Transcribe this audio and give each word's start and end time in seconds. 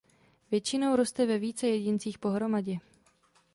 Většinou 0.51 0.95
roste 0.95 1.25
ve 1.25 1.37
více 1.37 1.67
jedincích 1.67 2.17
pohromadě. 2.17 2.77